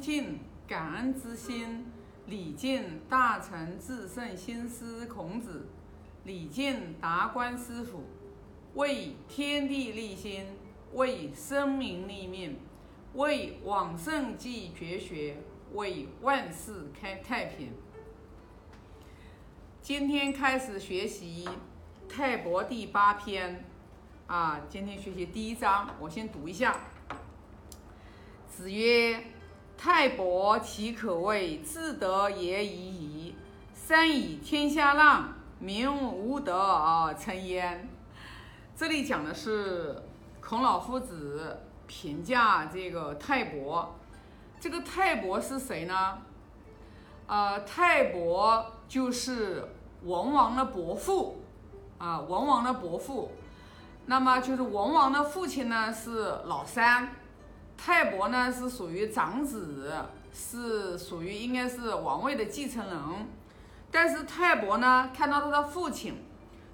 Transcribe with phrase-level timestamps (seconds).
[0.00, 1.84] 敬感恩之心，
[2.26, 5.68] 礼敬大成至圣先师孔子，
[6.24, 8.04] 礼敬达观师傅，
[8.74, 10.46] 为天地立心，
[10.94, 12.56] 为生民立命，
[13.14, 15.36] 为往圣继绝学，
[15.74, 17.72] 为万世开太平。
[19.82, 21.44] 今天开始学习
[22.08, 23.64] 《泰伯》第八篇，
[24.26, 26.76] 啊，今天学习第一章，我先读一下。
[28.46, 29.24] 子曰
[29.82, 33.34] ：“泰伯其可谓至德也已矣。
[33.72, 37.88] 三以天下让，民无德而称焉。”
[38.76, 40.02] 这里讲的是
[40.38, 43.96] 孔老夫子评价这个泰伯。
[44.60, 46.18] 这个泰伯是谁呢？
[47.26, 49.66] 呃，泰伯就是
[50.02, 51.42] 文王的伯父
[51.96, 53.32] 啊，文王的伯父。
[54.04, 57.14] 那么就是文王的父亲呢是老三。
[57.82, 59.90] 泰伯呢是属于长子，
[60.34, 62.98] 是属于应该是王位的继承人，
[63.90, 66.22] 但是泰伯呢看到他的父亲，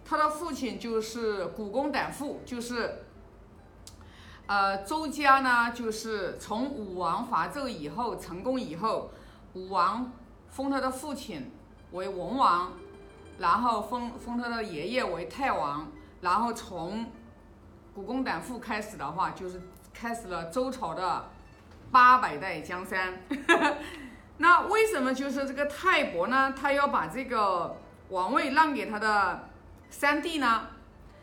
[0.05, 3.05] 他的父亲就是古公胆父，就是，
[4.49, 9.13] 呃周家呢就是从武王伐纣以后成功以后，
[9.55, 10.11] 武王
[10.51, 11.53] 封他的父亲
[11.93, 12.73] 为文王，
[13.39, 15.87] 然后封封他的爷爷为泰王，
[16.21, 17.07] 然后从
[17.95, 19.63] 古公胆父开始的话就是。
[19.99, 21.31] 开始了周朝的
[21.91, 23.19] 八百代江山。
[24.37, 26.53] 那为什么就是这个泰伯呢？
[26.55, 27.79] 他要把这个
[28.11, 29.49] 王位让给他的
[29.89, 30.67] 三弟呢？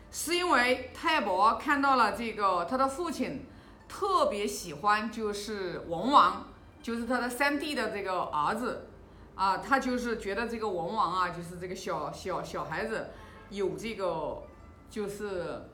[0.10, 3.46] 是因为泰伯看到了这个他的父亲
[3.88, 6.48] 特别喜欢就是文王，
[6.82, 8.88] 就是他的三弟的这个儿子
[9.36, 13.12] 啊，他就是觉得这个文王啊，就是这个小小小孩子
[13.52, 14.42] 有这个
[14.90, 15.70] 就是。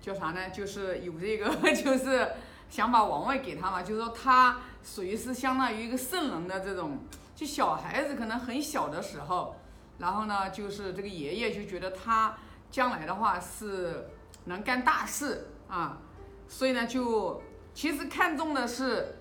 [0.00, 0.50] 叫啥呢？
[0.50, 2.30] 就是有这个， 就是
[2.70, 3.82] 想把王位给他嘛。
[3.82, 6.98] 就是说他属于是相当于一个圣人的这种，
[7.34, 9.56] 就小孩子可能很小的时候，
[9.98, 12.36] 然后呢，就是这个爷爷就觉得他
[12.70, 14.08] 将来的话是
[14.44, 15.98] 能干大事啊，
[16.46, 17.42] 所以呢，就
[17.74, 19.18] 其实看中的是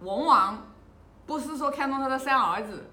[0.00, 0.66] 文王，
[1.26, 2.90] 不是说看中他的三儿子。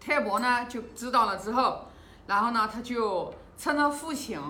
[0.00, 1.86] 泰伯呢就知道了之后，
[2.26, 4.40] 然后呢，他就趁他父亲。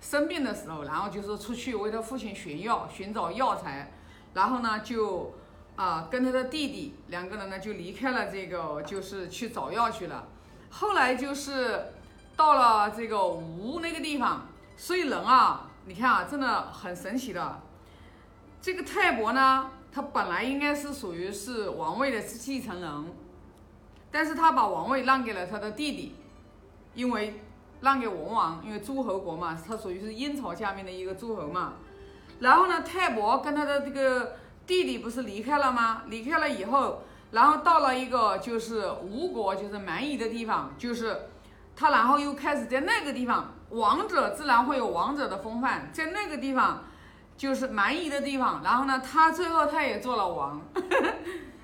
[0.00, 3.92] 生病的时候，然后就是出去为他父亲寻药，寻找药材，
[4.34, 5.34] 然后呢就
[5.74, 10.28] 啊跟他的弟弟两个人呢就离开了这个，就是去找药去了。
[10.70, 11.92] 后来就是
[12.36, 14.46] 到了这个吴那个地方，
[14.76, 17.62] 所以人啊，你看啊，真的很神奇的。
[18.60, 23.04] 这个泰伯呢，他本来应该是属于是王位的继承人，
[24.10, 26.14] 但是他把王位让给了他的弟弟，
[26.94, 27.40] 因为。
[27.80, 31.74] 让给文王，因为诸侯国嘛，他属于是殷朝下面的一个诸侯嘛。
[32.40, 36.02] 然后呢，泰伯跟他的这个弟弟不是离开了吗？
[36.06, 41.28] 离开了以后，然后到了一个就是吴国，就是蛮夷的地方，就是
[41.74, 46.84] 他，然后又开始在那个地方，王者自然会有王者的风范，在那个地方
[47.36, 48.62] 就是蛮夷的地方。
[48.62, 51.14] 然后呢，他最后他也做了王，呵 呵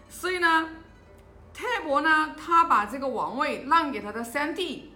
[0.09, 0.69] 所以呢，
[1.53, 4.92] 泰伯呢，他把这个王位让给他的三弟。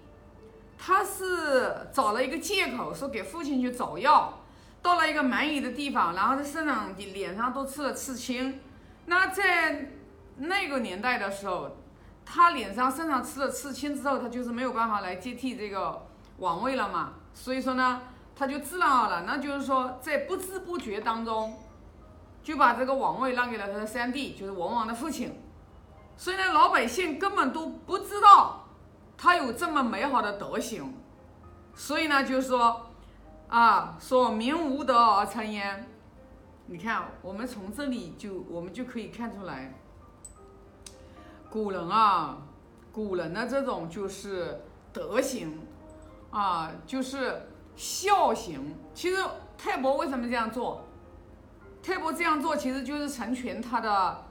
[0.78, 4.40] 他是找了一个借口，说给父亲去找药，
[4.82, 8.60] 到了一个蛮夷的地方，然后他身上、脸上都刺了刺青。
[9.06, 9.92] 那在
[10.36, 11.76] 那个年代的时候，
[12.24, 16.06] 他脸上、身上刺了刺青之后，他就是没有办法来接替这个
[16.38, 17.14] 王位了嘛。
[17.32, 18.02] 所以说呢，
[18.34, 21.58] 他就自然而然，那就是说在不知不觉当中，
[22.42, 25.40] 就把这个王位让给了他的三弟，就是文王的父亲。
[26.16, 28.65] 所以呢，老百姓根本都不知道。
[29.18, 30.92] 他有这么美好的德行，
[31.74, 32.86] 所以呢，就是说，
[33.48, 35.88] 啊，说民无德而成焉。
[36.66, 39.72] 你看，我们从这里就我们就可以看出来，
[41.48, 42.38] 古人啊，
[42.92, 44.62] 古人的这种就是
[44.92, 45.60] 德行，
[46.30, 48.74] 啊，就是孝行。
[48.92, 49.22] 其实
[49.56, 50.82] 泰伯为什么这样做？
[51.82, 54.24] 泰伯这样做其实就是成全他的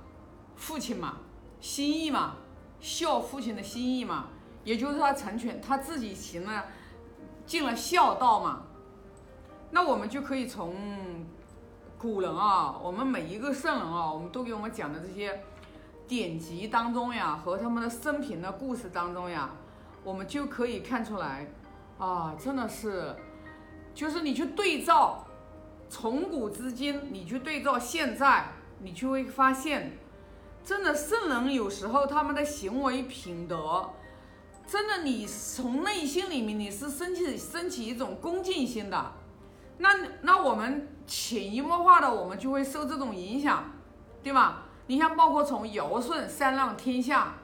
[0.58, 1.20] 父亲嘛，
[1.62, 2.36] 心意嘛，
[2.82, 4.28] 孝父亲的心意嘛。
[4.66, 6.66] 也就是他成全他自己行了，
[7.46, 8.64] 尽了孝道嘛。
[9.72, 10.76] 那我们就可以从
[11.98, 15.44] 古人啊，我们每一个圣人啊，我们都给我们讲的这些
[16.08, 19.52] 典籍当中呀，和他们的生平的故事当中呀，
[20.04, 21.48] 我们就可以看出来
[21.98, 23.16] 啊，真的是，
[23.94, 25.26] 就是你去对照
[25.90, 28.46] 从古至今，你去对照现在，
[28.80, 29.98] 你就会发现，
[30.64, 33.90] 真的圣人有时候他们的行为品德。
[34.68, 39.12] 真的，你从内心里面你是升起升起一种恭敬心的，
[39.78, 39.90] 那
[40.22, 43.72] 那我们潜移默化的我们就会受这种影响，
[44.24, 44.64] 对吧？
[44.88, 47.36] 你像包括从尧舜三让天下，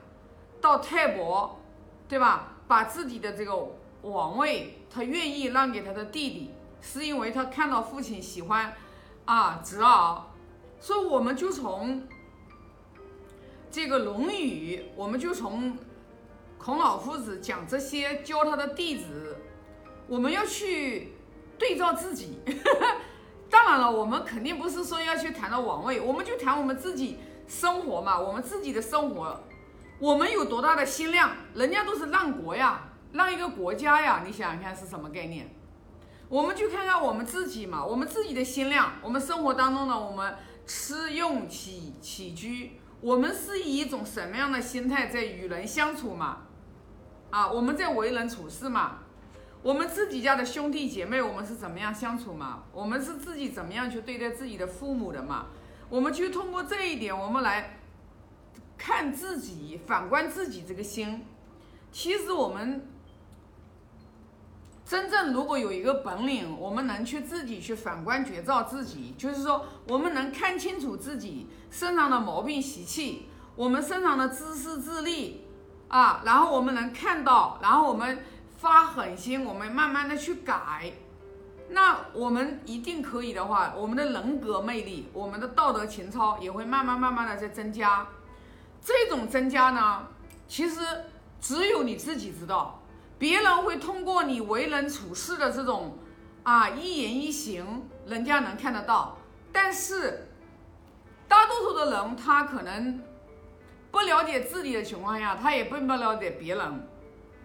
[0.60, 1.60] 到泰伯，
[2.08, 2.54] 对吧？
[2.68, 3.56] 把自己的这个
[4.02, 6.52] 王位，他愿意让给他的弟弟，
[6.82, 8.74] 是因为他看到父亲喜欢
[9.26, 10.24] 啊侄儿，
[10.80, 12.08] 所以我们就从
[13.70, 15.78] 这个《论语》，我们就从
[16.64, 19.36] 孔老夫子讲这些教他的弟子，
[20.08, 21.12] 我们要去
[21.58, 22.38] 对照自己。
[23.50, 27.18] 当然了，我们肯定不是说要去谈到王位，我们就谈我们自己
[27.48, 29.42] 生活嘛，我们自己的生活，
[29.98, 31.32] 我们有多大的心量？
[31.56, 35.50] 人家都是让国呀，让一个国家呀，你想想看是什么概念？
[36.30, 40.36] 我们就看看我们自己嘛，我们自己的心量，我们生活当中呢，我们
[40.68, 46.44] 吃用起起居，我们是以一种什么样的心态在与人相处嘛？
[47.32, 49.00] 啊，我们在为人处事嘛？
[49.64, 52.64] 我们自己家的兄弟姐妹，我们是怎么样相处嘛？
[52.74, 55.48] 我们是自己怎么样去对待自己的父母的嘛？
[55.90, 57.80] 我们就通过这一点，我们来
[58.78, 61.26] 看自己，反观自己这个心。
[61.92, 62.88] 其实我们
[64.86, 75.41] 真正如果有一个本领，我们能去自己去反观觉照自己，就是说我们能看清楚自己身上的毛病习气，我们身上的自私自利
[75.92, 78.26] 啊，然后我们能看到，然后我们。
[78.62, 80.94] 发狠心，我们慢慢的去改，
[81.70, 88.06] 那我们一定可以的话，我们的人格魅力，我们的道德情操也会慢慢慢慢的在增加。
[88.80, 90.08] 这种增加呢，
[90.48, 90.80] 其实
[91.42, 92.80] 只有你自己知道，
[93.18, 95.98] 别人会通过你为人处事的这种
[96.44, 99.18] 啊一言一行，人家能看得到。
[99.52, 100.28] 但是
[101.28, 103.02] 大多数的人，他可能
[103.92, 106.88] 不了解自己的情况下，他也并不了解别人。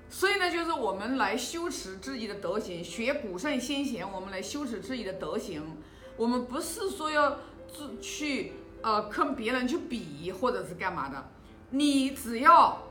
[0.09, 5.77] 所以呢，就是我们来修持自己的德行，学古圣先贤，我们来修持自己的德行。
[6.17, 8.53] 我们不是说要自去
[8.83, 11.29] 呃跟别人去比，或者是干嘛的。
[11.71, 12.85] 你只要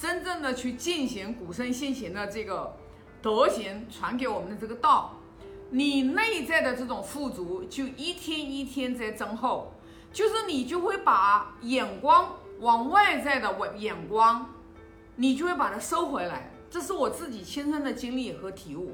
[0.00, 2.76] 真正的去进行古圣先贤的这个
[3.20, 5.16] 德行传给我们的这个道，
[5.70, 9.74] 你内在的这种富足就一天一天在增厚，
[10.12, 14.48] 就是你就会把眼光往外在的眼眼光。
[15.14, 18.92] 你就会把它收回来，这是我自己亲身的经历和体悟。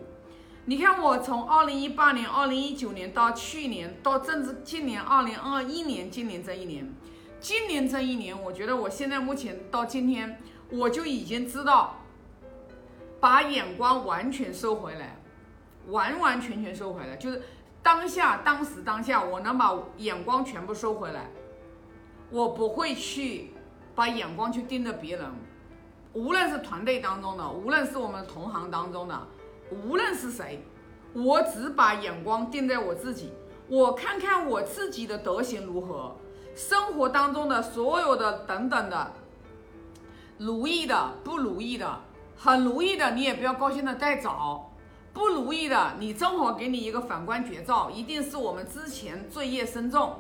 [0.65, 6.93] 你看，我从二零一八年、二零一九年到去年，到甚至今年二零二一年，今年这一年，
[7.39, 11.95] 今年这一年，我觉得我现在目前到今天，我就已经知道，
[13.21, 15.21] 把眼光完全收回来，
[15.87, 17.41] 完完全全收回来，就是
[17.81, 21.31] 当下、当时、当下，我能把眼光全部收回来，
[22.31, 23.53] 我不会去
[23.99, 25.29] 把眼光去盯着别人。
[26.13, 29.27] 无论是团队当中的，无论是我们同行当中的，
[29.73, 30.65] 无论是谁，
[31.13, 33.33] 我只把眼光定在我自己，
[33.67, 36.15] 我看看我自己的德行如何，
[36.55, 39.13] 生活当中的所有的等等的，
[40.39, 42.01] 如意的、不如意的，
[42.37, 44.73] 很如意的你也不要高兴的太早，
[45.13, 50.15] 不如意的你正好给你一个反观绝照，一定是我们之前罪业深重，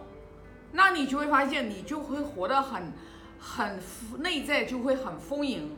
[0.72, 2.92] 那你就会发现你就会活得很。
[3.40, 3.78] 很
[4.18, 5.76] 内在就会很丰盈，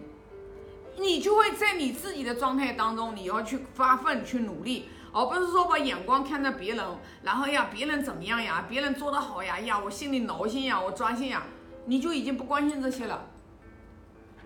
[0.99, 6.85] 你就会在你自己的状态当中，你要去发奋去努力，而不是说把眼光看着别人，
[7.23, 11.45] 然后呀别人怎么样呀，别人做得好呀呀，我心里挠心呀，我抓心呀，
[11.87, 13.27] 你就已经不关心这些了。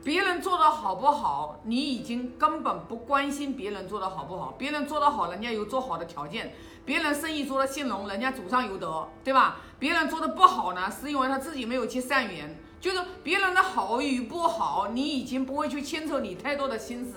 [0.02, 6.52] 别人做的好不好，你已经根本不关心别人做的好不好，别人做得好，人家有做好的条件，
[6.84, 9.56] 别人生意做得兴隆，人家祖上有德，对吧？
[9.78, 12.54] 别人做的不好呢，是因为他自己没有结善缘。
[12.84, 17.14] 就是别人的好与不好，你已经不会去牵扯你太多的心思，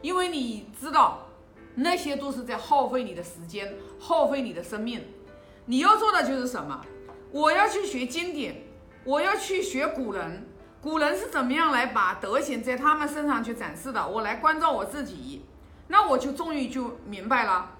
[0.00, 1.26] 因为你知道
[1.74, 5.02] 那些都是在耗费你的时间，耗费你的生命。
[5.66, 6.80] 你要做的就是什么？
[7.32, 8.62] 我要去学经典，
[9.02, 10.46] 我要去学古人，
[10.80, 14.06] 古人是怎么样来把德行在他们身上去展示的？
[14.06, 15.44] 我来关照我自己，
[15.88, 17.73] 那我就终于就明白了。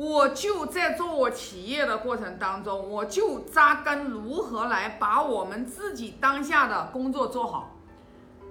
[0.00, 7.76] 我就在做我企业的过程当中，我就扎根如何来把我们自己当下的工作做好，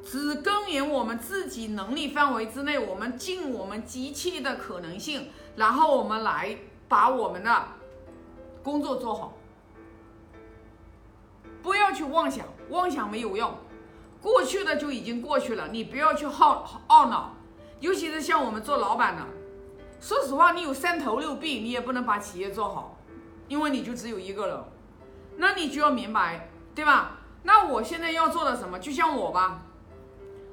[0.03, 6.55] 只耕耘我们自己能力范围之内，我们尽我们机器的可能性，然后我们来
[6.87, 7.63] 把我们的
[8.61, 9.33] 工作做好，
[11.63, 13.51] 不要去妄想，妄想没有用，
[14.21, 17.33] 过去的就已经过去了，你不要去好懊恼，
[17.79, 19.38] 尤其是像我们做老板的。
[19.99, 22.97] 说实话，你有三头六臂，你也不能把企业做好，
[23.47, 24.57] 因为你就只有一个人。
[25.37, 27.17] 那你就要明白，对吧？
[27.43, 28.79] 那我现在要做的什么？
[28.79, 29.61] 就像我吧，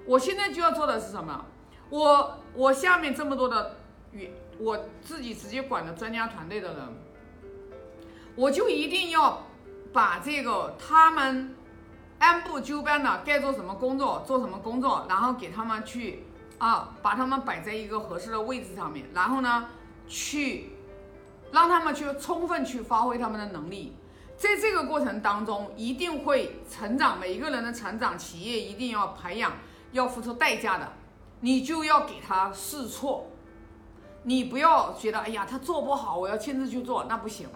[0.07, 1.45] 我现在就要做的是什么？
[1.91, 3.77] 我我下面这么多的
[4.13, 6.81] 与我自己直接管的专家团队的人，
[8.35, 9.43] 我就一定要
[9.93, 11.55] 把这个他们
[12.19, 16.26] 按部就班的该做什么工作做什么工作，然后给他们去
[16.59, 19.69] 啊，把他们摆在一个合适的位置上面，然后呢，
[20.09, 20.71] 去
[21.53, 23.95] 让他们去充分去发挥他们的能力。
[24.39, 27.19] 在这个过程当中，一定会成长。
[27.19, 29.53] 每一个人的成长，企业一定要培养，
[29.93, 30.93] 要付出代价的。
[31.41, 33.27] 你就要给他试错，
[34.23, 37.49] 你不要觉得哎呀，他做不好，我要亲自去做，那不行。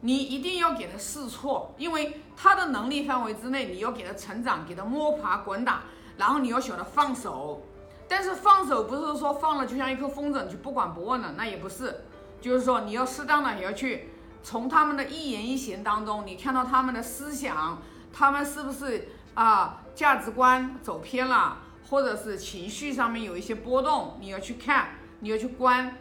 [0.00, 5.82] 你一定要给他试错，因为他的能力范围之内，你要给他成长，给他摸爬滚打，
[6.16, 7.62] 然后你要晓得放手。
[8.12, 12.04] 但是放手不是说放了就像一颗风筝，就不管不问了，那也不是。
[12.42, 14.10] 就是说你要适当的也要去。
[14.42, 17.80] 从他们的一言一行当中，你看到他们的思想，
[18.12, 21.56] 他们是不是啊价值观走偏了，
[21.88, 24.90] 或者是情绪上面有一些波动，你要去看，
[25.20, 25.96] 你要去观，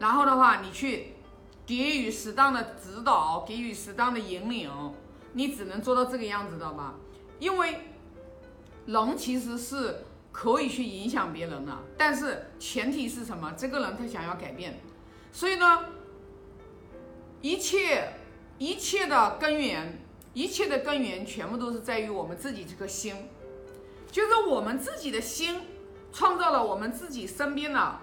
[0.00, 1.14] 然后的话，你去
[1.64, 4.68] 给予适当的指导，给予适当的引领，
[5.34, 6.94] 你只能做到这个样子，知道吧？
[7.38, 7.92] 因为
[8.86, 10.04] 人其实是
[10.38, 13.54] 可以去影响别人的，但是前提是什么？
[13.56, 14.78] 这个人他想要改变，
[15.32, 15.80] 所以呢。
[17.42, 18.12] 一切
[18.58, 20.02] 一切的根源，
[20.34, 23.14] 一切的根源全部都是在于我们自己这颗心，
[24.10, 25.60] 就是我们自己的心
[26.12, 28.00] 创造了我们自己身边的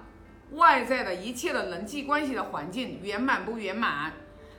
[0.52, 4.14] 外在的一切的人际关系的环境圆满不圆满？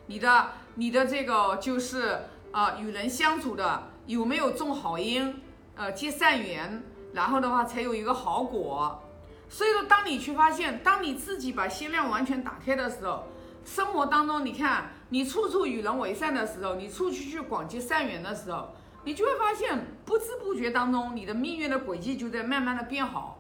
[0.06, 2.18] 你的你的这个就是
[2.52, 5.40] 呃与人相处的有没有种好因，
[5.76, 6.82] 呃结善缘，
[7.14, 9.02] 然后的话才有一个好果。
[9.49, 13.25] 所以说，当你去发现，当你自己把心量完全打开的时候。
[13.64, 23.38] 生活当中，你看你处处与人为善的时候，你处处去广结善缘的时候，你就会发现不知不觉当中，你的命运的轨迹就在慢慢的变好。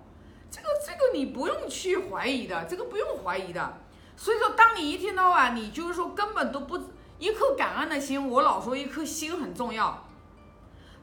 [0.50, 3.74] 这个这个你不用去怀疑的，这个不用怀疑的。
[4.16, 6.80] 所以说，当你一天到晚你就是说根本都不
[7.18, 10.06] 一颗感恩的心，我老说一颗心很重要。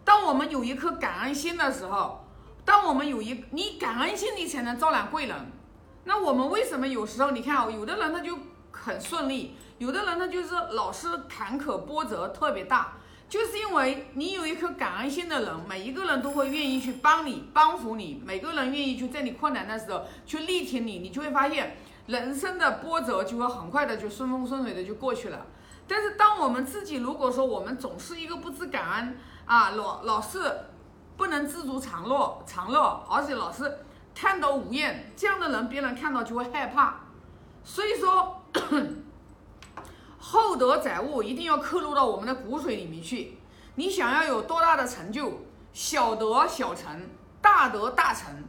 [0.04, 2.26] 当我们有一颗感恩心的时候，
[2.72, 5.36] 当我们有一你感恩心，你才能招揽贵人。
[6.06, 8.38] 那我们为什么有时候你看啊，有的人他就。
[8.74, 12.94] 很顺利，有的人他就是老是坎坷波折特别大，
[13.28, 21.76] 就是因为你有一颗感恩心的人，每一个人都会愿意去帮你、帮扶你，每个人愿意去在你困难的时候去力挺你，你就会发现
[22.08, 25.46] 人生的波折就会很快的就顺风顺水的就过去了。
[25.86, 30.40] 但是当我们自己如果说我们总是一个不知感恩啊，老老是
[31.22, 33.86] 不能知足常乐常乐，而且老是
[34.16, 37.02] 贪得无厌，这样的人别人看到就会害怕。
[37.64, 38.42] 所以说，
[40.18, 43.38] 厚德载物一定要刻入到我们的骨髓里面去。
[43.76, 47.08] 你想要有多大的成就，小德小成，
[47.40, 48.44] 大德大成，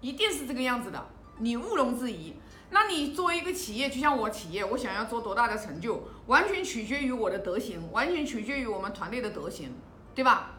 [0.00, 2.36] 一定是这个样子的，你毋庸置疑。
[2.70, 9.74] 那你作为一个企业，就像我企业，我想要做多大的成就，完全取决于我的德行，完全取决于我们团队的德行，
[10.14, 10.54] 对吧？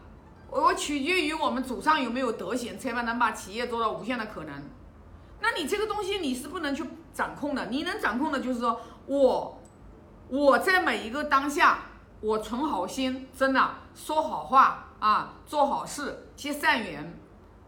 [0.50, 4.62] 我取决于我们祖上有没有德行，才能把企业做到无限的可能。
[5.40, 9.60] 那你这个东西你是不能去掌控的，你能掌控的就是说我
[10.28, 11.84] 我在每一个当下，
[12.20, 17.16] 我存好心，真的说好话啊，做好事，结善缘。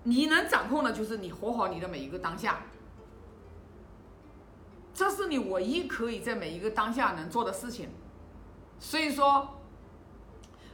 [0.04, 2.62] 你能掌控的就是你活好你的每一个当下，
[4.92, 7.88] 这是你唯一可以在每一个当下能做的事情。
[8.80, 9.61] 所以说，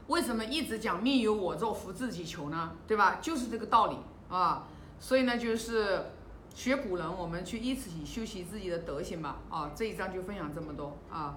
[0.08, 2.72] 为什么一直讲命由我做，福自己求呢？
[2.86, 3.18] 对吧？
[3.22, 3.96] 就是这个道理
[4.28, 4.66] 啊。
[5.00, 6.06] 所以呢，就是。
[6.54, 9.36] 学古人，我们去一起修习自己的德行吧。
[9.48, 11.36] 啊，这一章就分享这么多啊。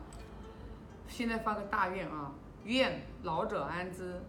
[1.07, 2.31] 现在发个大愿啊，
[2.63, 4.19] 愿老者安之。